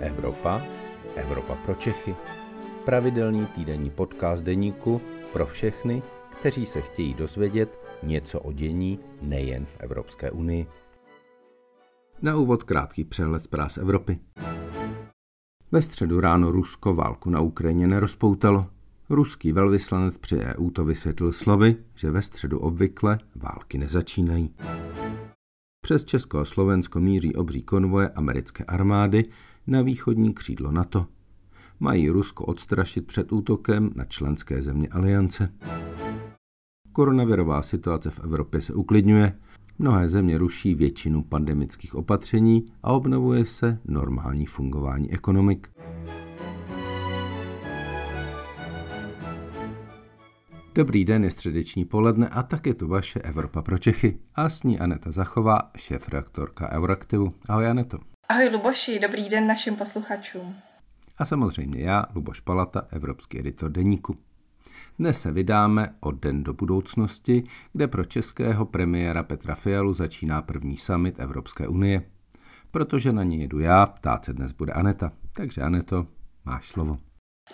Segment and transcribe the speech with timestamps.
[0.00, 0.62] Evropa,
[1.16, 2.16] Evropa pro Čechy.
[2.84, 5.00] Pravidelný týdenní podcast deníku
[5.32, 6.02] pro všechny,
[6.40, 10.66] kteří se chtějí dozvědět něco o dění nejen v Evropské unii.
[12.22, 14.18] Na úvod krátký přehled zpráv z Evropy.
[15.72, 18.66] Ve středu ráno Rusko válku na Ukrajině nerozpoutalo.
[19.10, 24.54] Ruský velvyslanec při EU to vysvětlil slovy, že ve středu obvykle války nezačínají.
[25.90, 29.24] Přes Česko a Slovensko míří obří konvoje americké armády
[29.66, 31.06] na východní křídlo NATO.
[31.80, 35.52] Mají Rusko odstrašit před útokem na členské země aliance.
[36.92, 39.32] Koronavirová situace v Evropě se uklidňuje,
[39.78, 45.70] mnohé země ruší většinu pandemických opatření a obnovuje se normální fungování ekonomik.
[50.80, 54.18] Dobrý den, je středeční poledne a tak je tu vaše Evropa pro Čechy.
[54.34, 57.34] A s ní Aneta Zachová, šéf-reaktorka Euraktivu.
[57.48, 57.98] Ahoj Aneto.
[58.28, 60.54] Ahoj Luboši, dobrý den našim posluchačům.
[61.18, 64.16] A samozřejmě já, Luboš Palata, evropský editor Deníku.
[64.98, 70.76] Dnes se vydáme o den do budoucnosti, kde pro českého premiéra Petra Fialu začíná první
[70.76, 72.02] summit Evropské unie.
[72.70, 75.12] Protože na něj jedu já, ptát se dnes bude Aneta.
[75.32, 76.06] Takže Aneto,
[76.44, 76.96] máš slovo.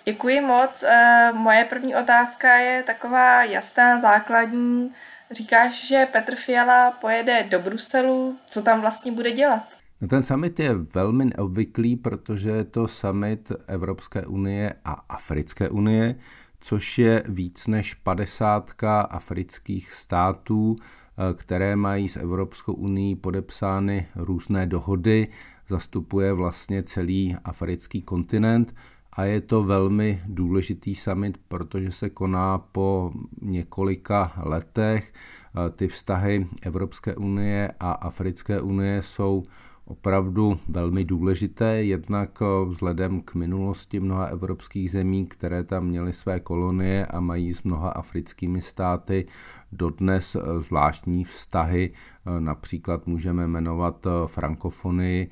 [0.05, 0.83] Děkuji moc.
[0.83, 4.91] Eh, moje první otázka je taková jasná, základní.
[5.31, 8.37] Říkáš, že Petr Fiala pojede do Bruselu.
[8.47, 9.63] Co tam vlastně bude dělat?
[10.01, 16.15] No ten summit je velmi neobvyklý, protože je to summit Evropské unie a Africké unie,
[16.59, 24.65] což je víc než 50 afrických států, eh, které mají s Evropskou unii podepsány různé
[24.65, 25.27] dohody,
[25.67, 28.75] zastupuje vlastně celý africký kontinent
[29.17, 35.13] a je to velmi důležitý summit, protože se koná po několika letech.
[35.75, 39.43] Ty vztahy Evropské unie a Africké unie jsou
[39.87, 47.05] opravdu velmi důležité, jednak vzhledem k minulosti mnoha evropských zemí, které tam měly své kolonie
[47.05, 49.25] a mají s mnoha africkými státy
[49.71, 51.93] dodnes zvláštní vztahy.
[52.39, 55.29] Například můžeme jmenovat frankofonii,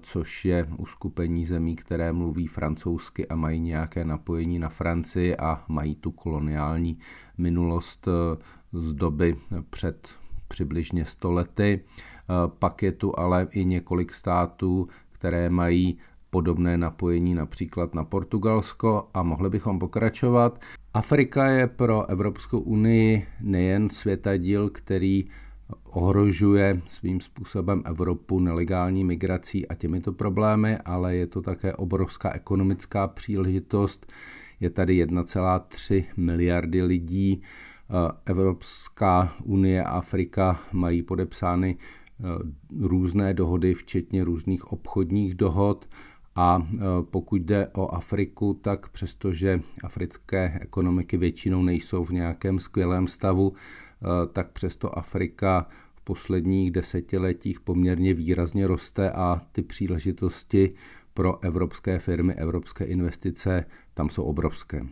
[0.00, 5.94] což je uskupení zemí, které mluví francouzsky a mají nějaké napojení na Francii a mají
[5.94, 6.98] tu koloniální
[7.38, 8.08] minulost
[8.72, 9.36] z doby
[9.70, 10.19] před
[10.50, 11.80] přibližně 100 lety.
[12.58, 15.98] Pak je tu ale i několik států, které mají
[16.30, 20.60] podobné napojení například na Portugalsko a mohli bychom pokračovat.
[20.94, 25.24] Afrika je pro Evropskou unii nejen světadíl, který
[25.84, 33.08] ohrožuje svým způsobem Evropu nelegální migrací a těmito problémy, ale je to také obrovská ekonomická
[33.08, 34.12] příležitost.
[34.60, 37.42] Je tady 1,3 miliardy lidí.
[38.26, 42.24] Evropská unie a Afrika mají podepsány eh,
[42.80, 45.88] různé dohody, včetně různých obchodních dohod.
[46.36, 46.80] A eh,
[47.10, 53.52] pokud jde o Afriku, tak přestože africké ekonomiky většinou nejsou v nějakém skvělém stavu,
[54.02, 60.74] Eh, tak přesto Afrika v posledních desetiletích poměrně výrazně roste a ty příležitosti
[61.14, 63.64] pro evropské firmy, evropské investice
[63.94, 64.86] tam jsou obrovské.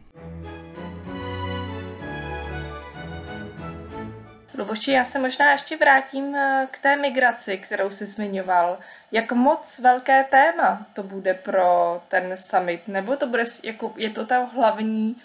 [4.59, 8.79] Luboši, já se možná ještě vrátím eh, k té migraci, kterou jsi zmiňoval.
[9.13, 12.89] Jak moc velké téma to bude pro ten summit?
[12.89, 15.17] Nebo to bude, jako, je to ta hlavní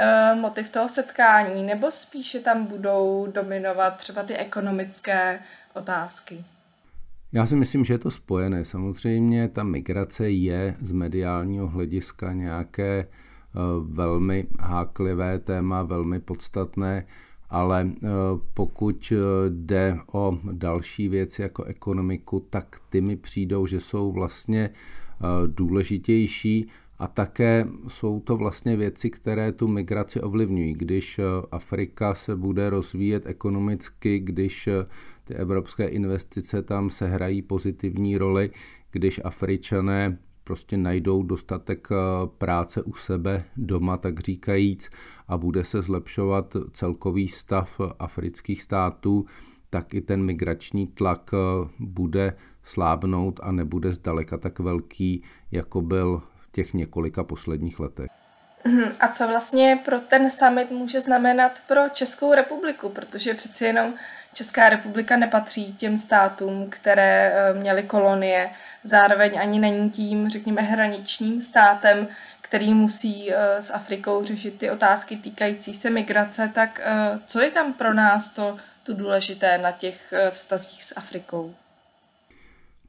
[0.00, 5.40] Eh, motiv toho setkání, nebo spíše tam budou dominovat třeba ty ekonomické
[5.74, 6.44] otázky?
[7.32, 8.64] Já si myslím, že je to spojené.
[8.64, 13.08] Samozřejmě ta migrace je z mediálního hlediska nějaké eh,
[13.82, 17.06] velmi háklivé téma, velmi podstatné,
[17.50, 18.08] ale eh,
[18.54, 19.12] pokud
[19.48, 24.70] jde o další věci jako ekonomiku, tak ty mi přijdou, že jsou vlastně
[25.46, 30.72] důležitější a také jsou to vlastně věci, které tu migraci ovlivňují.
[30.72, 34.86] Když eh, Afrika se bude rozvíjet ekonomicky, když eh,
[35.24, 38.50] ty evropské investice tam sehrají pozitivní roli,
[38.90, 40.18] když Afričané
[40.48, 41.96] prostě najdou dostatek eh,
[42.38, 44.90] práce u sebe doma, tak říkajíc,
[45.28, 49.26] a bude se zlepšovat celkový stav afrických států,
[49.70, 51.30] tak i ten migrační tlak
[51.78, 56.22] bude slábnout a nebude zdaleka tak velký, jako byl
[56.52, 58.27] těch několika posledních letech.
[58.64, 58.92] Mhm.
[59.00, 63.94] A co vlastně pro ten summit může znamenat pro Českou republiku, protože přeci jenom
[64.32, 68.50] Česká republika nepatří těm státům, které eh, měly kolonie,
[68.84, 72.08] zároveň ani není tím, řekněme, hraničním státem,
[72.40, 77.50] který musí eh, s Afrikou řešit ty otázky týkající se migrace, tak eh, co je
[77.50, 81.54] tam pro nás to, to důležité na těch vztazích s Afrikou?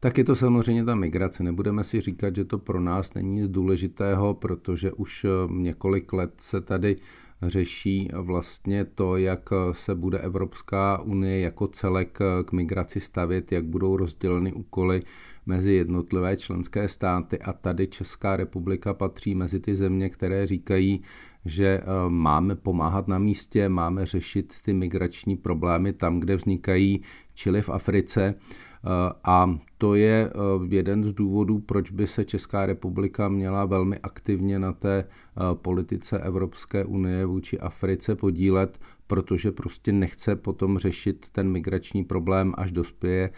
[0.01, 1.43] Tak je to samozřejmě ta migrace.
[1.43, 6.61] Nebudeme si říkat, že to pro nás není nic důležitého, protože už několik let se
[6.61, 6.95] tady
[7.41, 13.97] řeší vlastně to, jak se bude Evropská unie jako celek k migraci stavět, jak budou
[13.97, 15.01] rozděleny úkoly
[15.45, 21.01] mezi jednotlivé členské státy a tady Česká republika patří mezi ty země, které říkají,
[21.45, 27.01] že eh, máme pomáhat na místě, máme řešit ty migrační problémy tam, kde vznikají,
[27.33, 28.35] čili v Africe.
[28.35, 33.97] Eh, a to je eh, jeden z důvodů, proč by se Česká republika měla velmi
[33.97, 35.05] aktivně na té
[35.53, 42.71] politice Evropské unie vůči Africe podílet, protože prostě nechce potom řešit ten migrační problém, až
[42.71, 43.29] dospěje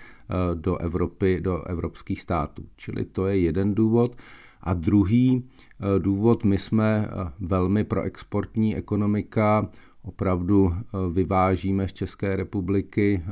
[0.54, 2.66] do Evropy, do evropských států.
[2.76, 4.16] Čili to je jeden důvod.
[4.64, 9.70] A druhý eh, důvod, my jsme eh, velmi proexportní ekonomika,
[10.02, 13.24] opravdu eh, vyvážíme z České republiky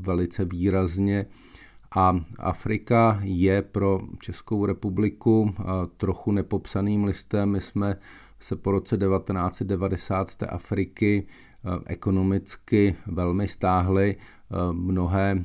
[0.00, 1.26] velice výrazně
[1.96, 5.54] a Afrika je pro Českou republiku
[5.96, 7.50] trochu nepopsaným listem.
[7.50, 7.96] My jsme
[8.40, 11.26] se po roce 1990 z té Afriky
[11.86, 14.16] ekonomicky velmi stáhli.
[14.72, 15.44] Mnohé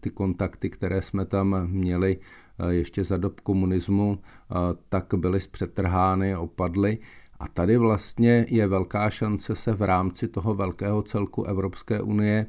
[0.00, 2.18] ty kontakty, které jsme tam měli,
[2.58, 4.54] Eh, ještě za dob komunismu, eh,
[4.88, 6.98] tak byly zpřetrhány, opadly.
[7.40, 12.46] A tady vlastně je velká šance se v rámci toho velkého celku Evropské unie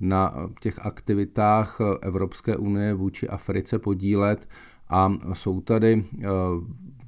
[0.00, 4.48] na těch aktivitách Evropské unie vůči Africe podílet
[4.88, 6.26] a jsou tady eh,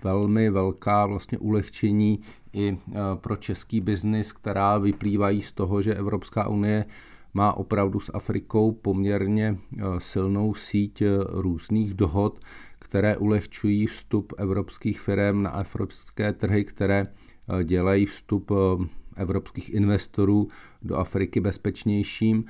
[0.04, 2.20] velmi velká vlastně ulehčení
[2.52, 2.78] i
[3.14, 6.84] pro český biznis, která vyplývají z toho, že Evropská unie
[7.34, 12.40] má opravdu s Afrikou poměrně eh, silnou síť eh, různých dohod,
[12.78, 18.52] které ulehčují vstup evropských firm na evropské trhy, které eh, dělají vstup
[19.16, 20.48] evropských investorů
[20.82, 22.44] do Afriky bezpečnějším.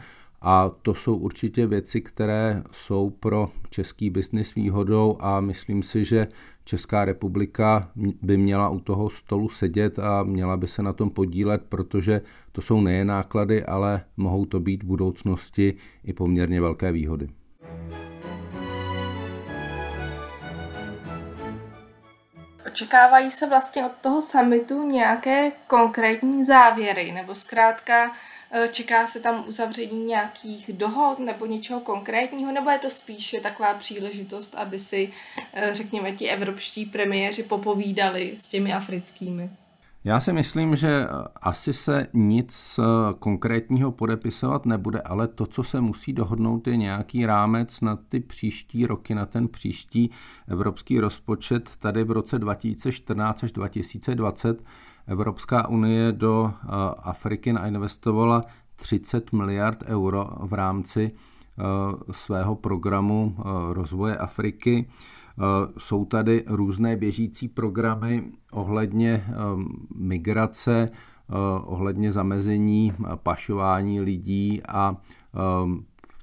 [0.44, 6.28] A to jsou určitě věci, které jsou pro český biznis výhodou a myslím si, že
[6.64, 7.90] Česká republika
[8.22, 12.20] by měla u toho stolu sedět a měla by se na tom podílet, protože
[12.52, 15.74] to jsou nejen náklady, ale mohou to být v budoucnosti
[16.04, 17.28] i poměrně velké výhody.
[22.66, 28.12] Očekávají se vlastně od toho summitu nějaké konkrétní závěry, nebo zkrátka
[28.70, 34.54] čeká se tam uzavření nějakých dohod nebo něčeho konkrétního, nebo je to spíše taková příležitost,
[34.54, 35.10] aby si,
[35.52, 39.50] eh, řekněme, ti evropští premiéři popovídali s těmi africkými?
[40.04, 41.06] Já si myslím, že
[41.42, 42.82] asi se nic eh,
[43.18, 48.86] konkrétního podepisovat nebude, ale to, co se musí dohodnout, je nějaký rámec na ty příští
[48.86, 50.10] roky, na ten příští
[50.48, 51.70] evropský rozpočet.
[51.78, 54.62] Tady v roce 2014 až 2020
[55.06, 56.68] Evropská unie do eh,
[57.02, 58.44] Afriky nainvestovala
[58.76, 61.62] 30 miliard euro v rámci eh,
[62.12, 63.36] svého programu
[63.72, 64.86] rozvoje Afriky.
[65.78, 69.24] Jsou tady různé běžící programy ohledně
[69.94, 70.88] migrace,
[71.64, 74.96] ohledně zamezení pašování lidí a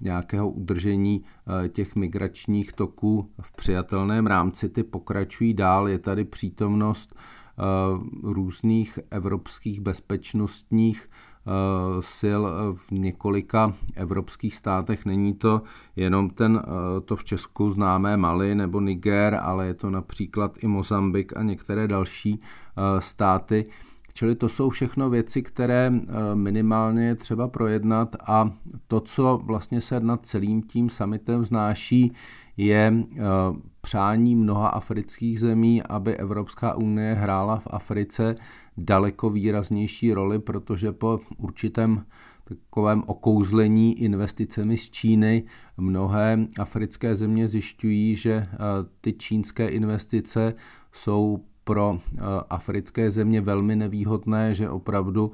[0.02, 1.24] nějakého udržení
[1.70, 4.70] těch migračních toků v přijatelném rámci.
[4.70, 7.16] Ty pokračují dál, je tady přítomnost
[8.24, 11.10] různých evropských bezpečnostních
[11.50, 12.42] Eh, sil
[12.74, 15.06] v několika evropských státech.
[15.06, 15.62] Není to
[15.96, 20.68] jenom ten, eh, to v Česku známé Mali nebo Niger, ale je to například i
[20.68, 23.64] Mozambik a některé další eh, státy.
[24.14, 25.92] Čili to jsou všechno věci, které
[26.34, 28.52] minimálně je třeba projednat a
[28.88, 32.14] to, co vlastně se nad celým tím summitem znáší,
[32.58, 32.94] je
[33.82, 38.36] přání mnoha afrických zemí, aby Evropská unie hrála v Africe
[38.78, 42.06] daleko výraznější roli, protože po určitém
[42.44, 45.44] takovém okouzlení investicemi z Číny
[45.78, 48.58] mnohé africké země zjišťují, že eh,
[49.02, 50.54] ty čínské investice
[50.92, 55.32] jsou pro eh, africké země velmi nevýhodné, že opravdu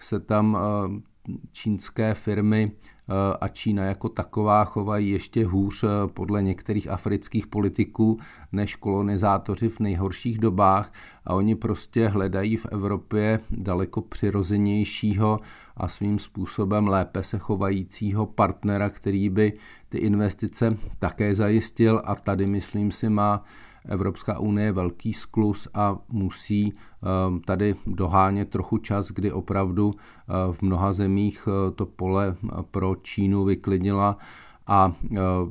[0.00, 6.88] se tam eh, čínské firmy eh, a Čína jako taková chovají ještě hůř podle některých
[6.88, 8.18] afrických politiků
[8.52, 10.92] než kolonizátoři v nejhorších dobách.
[11.24, 15.40] A oni prostě hledají v Evropě daleko přirozenějšího
[15.76, 19.52] a svým způsobem lépe se chovajícího partnera, který by
[19.88, 22.02] ty investice také zajistil.
[22.04, 23.44] A tady myslím si má
[23.88, 30.62] Evropská unie velký sklus a musí ehm, tady dohánět trochu čas, kdy opravdu eh, v
[30.62, 32.36] mnoha zemích eh, to pole
[32.70, 34.18] pro Čínu vyklidnila
[34.66, 34.92] a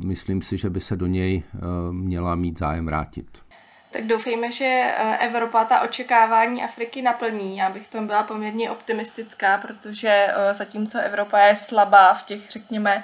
[0.04, 1.44] myslím si, že by se do něj
[1.92, 3.26] měla mít zájem vrátit.
[3.92, 7.58] Tak doufejme, že Evropa ta očekávání Afriky naplní.
[7.58, 13.04] Já bych tom byla poměrně optimistická, protože zatímco Evropa je slabá v těch, řekněme,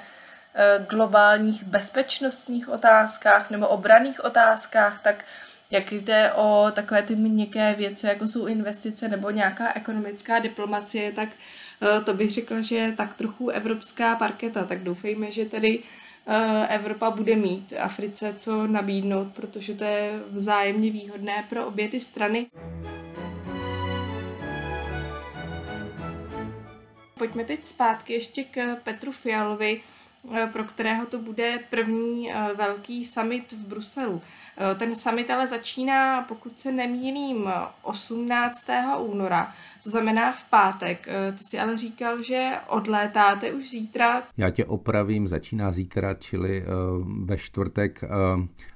[0.88, 5.24] globálních bezpečnostních otázkách nebo obraných otázkách, tak
[5.70, 11.28] jak jde o takové ty měkké věci, jako jsou investice nebo nějaká ekonomická diplomacie, tak
[11.82, 14.64] eh, to bych řekla, že je tak trochu evropská parketa.
[14.64, 15.78] Tak doufejme, že tedy
[16.26, 22.00] eh, Evropa bude mít Africe co nabídnout, protože to je vzájemně výhodné pro obě ty
[22.00, 22.46] strany.
[27.18, 29.80] Pojďme teď zpátky ještě k Petru Fialovi.
[30.28, 34.22] Eh, pro kterého to bude první eh, velký summit v Bruselu.
[34.72, 37.50] Eh, ten summit ale začíná, pokud se nemýlím,
[37.82, 38.64] 18.
[38.98, 41.08] února, to znamená v pátek.
[41.38, 44.22] Ty jsi ale říkal, že odlétáte už zítra.
[44.36, 46.64] Já tě opravím, začíná zítra, čili
[47.24, 48.04] ve čtvrtek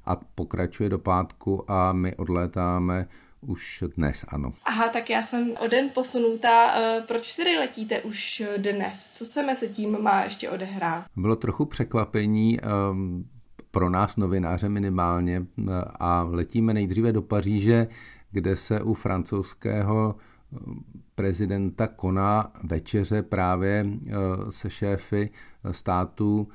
[0.04, 3.06] a pokračuje do pátku a my odlétáme
[3.46, 4.52] už dnes, ano.
[4.64, 6.74] Aha, tak já jsem o den posunutá.
[6.74, 9.10] Eh, proč tedy letíte už dnes?
[9.10, 11.04] Co se mezi tím má ještě odehrát?
[11.16, 13.24] Bylo trochu překvapení ehm,
[13.70, 15.62] pro nás novináře minimálně eh,
[15.98, 17.86] a letíme nejdříve do Paříže,
[18.30, 20.58] kde se u francouzského eh,
[21.14, 23.86] prezidenta koná večeře právě
[24.50, 25.30] se šéfy
[25.70, 26.48] států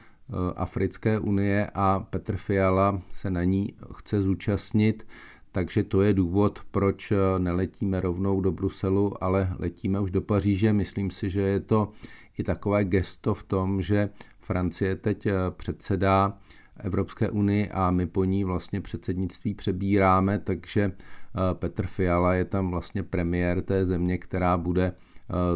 [0.55, 5.07] Africké unie a Petr Fiala se na ní chce zúčastnit
[5.51, 10.73] takže to je důvod, proč eh, neletíme rovnou do Bruselu, ale letíme už do Paříže.
[10.73, 11.91] Myslím si, že je to
[12.37, 16.37] i takové gesto v tom, že Francie teď eh, předsedá
[16.79, 22.71] Evropské unii a my po ní vlastně předsednictví přebíráme, takže eh, Petr Fiala je tam
[22.71, 24.93] vlastně premiér té země, která bude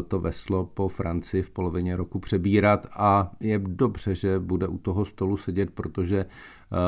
[0.08, 5.04] to veslo po Francii v polovině roku přebírat a je dobře, že bude u toho
[5.04, 6.26] stolu sedět, protože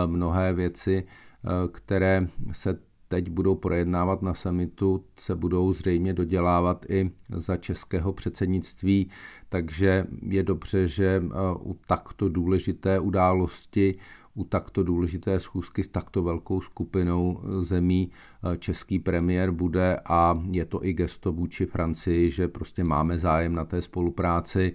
[0.06, 1.06] mnohé věci,
[1.72, 9.10] které se teď budou projednávat na samitu, se budou zřejmě dodělávat i za českého předsednictví,
[9.48, 13.98] takže je dobře, že eh, u takto důležité události,
[14.34, 20.64] u takto důležité schůzky s takto velkou skupinou zemí eh, český premiér bude a je
[20.64, 24.72] to i gesto vůči Francii, že prostě máme zájem na té spolupráci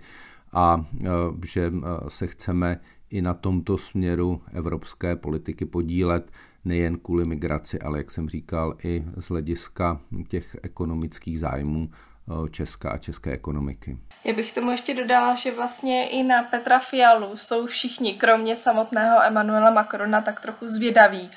[0.53, 1.07] a eh,
[1.45, 1.73] že
[2.07, 6.31] se chceme i na tomto směru evropské politiky podílet
[6.65, 12.89] nejen kvůli migraci, ale jak jsem říkal, i z hlediska těch ekonomických zájmů eh, Česka
[12.89, 13.97] a české ekonomiky.
[14.23, 19.23] Já bych tomu ještě dodala, že vlastně i na Petra Fialu jsou všichni, kromě samotného
[19.23, 21.31] Emmanuela Macrona, tak trochu zvědaví,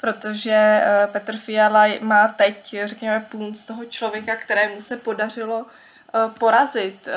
[0.00, 6.30] protože eh, Petr Fiala má teď, řekněme, půl z toho člověka, kterému se podařilo eh,
[6.38, 7.08] porazit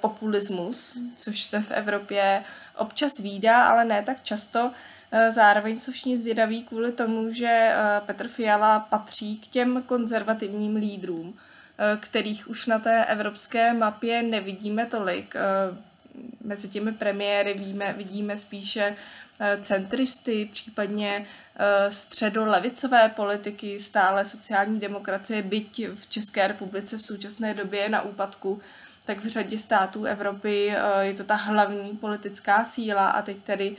[0.00, 2.42] populismus, což se v Evropě
[2.76, 4.70] občas výdá, ale ne tak často.
[5.12, 7.76] Eh, zároveň jsou všichni zvědaví kvůli tomu, že eh,
[8.06, 11.38] Petr Fiala patří k těm konzervativním lídrům,
[11.78, 15.34] eh, kterých už na té evropské mapě nevidíme tolik.
[16.44, 18.96] Mezi těmi premiéry víme, vidíme spíše
[19.62, 21.26] centristy, případně
[21.88, 28.60] středolevicové politiky, stále sociální demokracie, byť v České republice v současné době je na úpadku,
[29.04, 33.76] tak v řadě států Evropy je to ta hlavní politická síla a teď tedy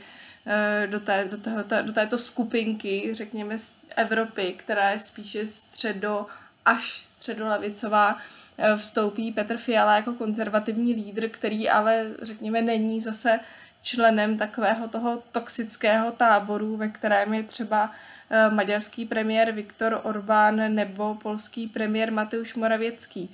[0.86, 6.26] do, té, do, tohoto, do této skupinky, řekněme, z Evropy, která je spíše středo
[6.64, 8.18] až středolavicová,
[8.58, 13.40] eh, vstoupí Petr Fiala jako konzervativní lídr, který ale, řekněme, není zase
[13.82, 17.90] členem takového toho toxického táboru, ve kterém je třeba
[18.30, 23.30] eh, maďarský premiér Viktor Orbán nebo polský premiér Mateusz Moravěcký.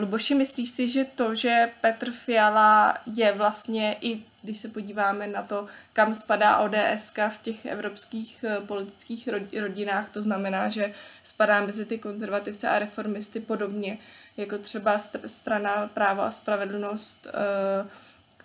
[0.00, 5.42] Luboši, myslíš si, že to, že Petr Fiala je vlastně i když se podíváme na
[5.42, 9.28] to, kam spadá ODS v těch evropských eh, politických
[9.60, 13.98] rodinách, to znamená, že spadá mezi ty konzervativce a reformisty podobně,
[14.36, 17.88] jako třeba strana práva a spravedlnost, eh,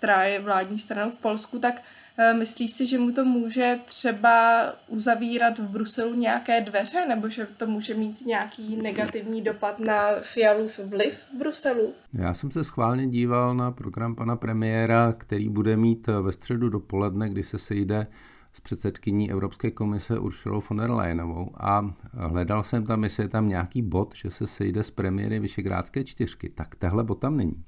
[0.04, 1.82] která je vládní stranou v Polsku, tak
[2.18, 7.48] Eh, myslíš si, že mu to může třeba uzavírat v Bruselu nějaké dveře, nebo že
[7.58, 11.94] to může mít nějaký negativní dopad na Fialův vliv v Bruselu?
[12.14, 17.30] Já jsem se schválně díval na program pana premiéra, který bude mít ve středu dopoledne,
[17.30, 18.08] kdy se sejde
[18.54, 23.48] s předsedkyní Evropské komise Uršulou von der Leyenovou a hledal jsem tam, jestli je tam
[23.48, 26.50] nějaký bod, že se sejde s premiéry Vyšegrádské čtyřky.
[26.50, 27.64] Tak tehle bod tam není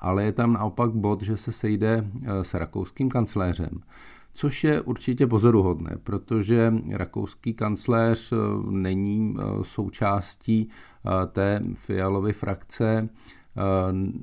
[0.00, 3.80] ale je tam naopak bod, že se sejde eh, s rakouským kancléřem.
[4.32, 8.36] Což je určitě pozoruhodné, protože rakouský kancléř eh,
[8.70, 10.68] není eh, součástí
[11.32, 13.08] té Fialovy frakce,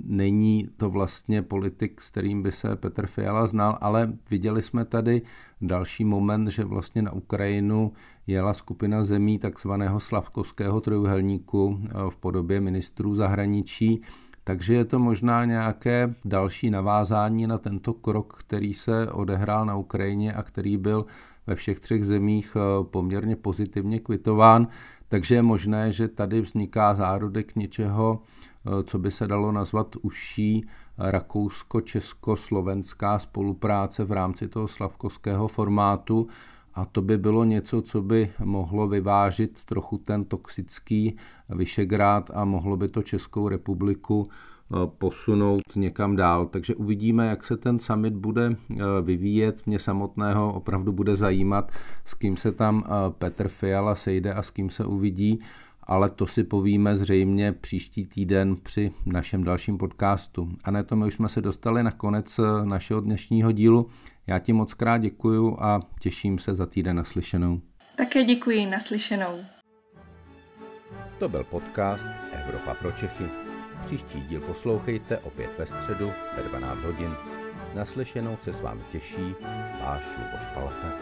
[0.04, 5.22] není to vlastně politik, s kterým by se Petr Fiala znal, ale viděli jsme tady
[5.62, 7.94] další moment, že vlastně na Ukrajinu
[8.28, 11.80] jela skupina zemí takzvaného slavkovského trojuhelníku
[12.10, 14.02] v podobě ministrů zahraničí
[14.48, 20.34] Takže je to možná nějaké další navázání na tento krok, který se odehrál na Ukrajině
[20.34, 21.06] a který byl
[21.48, 24.68] ve všech třech zemích eh, poměrně pozitivně kvitován.
[25.10, 28.22] Takže je možné, že tady vzniká zárodek něčeho,
[28.66, 36.28] eh, co by se dalo nazvat užší rakousko-česko-slovenská spolupráce v rámci toho slavkovského formátu
[36.78, 41.18] a to by bylo něco, co by mohlo vyvážit trochu ten toxický
[41.50, 46.46] Vyšegrád a mohlo by to Českou republiku eh, posunout někam dál.
[46.46, 49.62] Takže uvidíme, jak se ten summit bude eh, vyvíjet.
[49.66, 51.72] Mě samotného opravdu bude zajímat,
[52.06, 55.40] s kým se tam eh, Petr Fiala sejde a s kým se uvidí
[55.88, 60.50] ale to si povíme zřejmě příští týden při našem dalším podcastu.
[60.64, 63.90] A ne to my už jsme se dostali na konec našeho dnešního dílu.
[64.30, 67.62] Já ti moc krát děkuju a těším se za týden naslyšenou.
[67.98, 69.40] Také děkuji, naslyšenou.
[71.20, 73.26] To byl podcast Evropa pro Čechy.
[73.82, 77.12] Příští díl poslouchejte opět ve středu ve 12 hodin.
[77.76, 79.36] Naslyšenou se s vámi těší
[79.84, 80.94] váš Luboš Palata.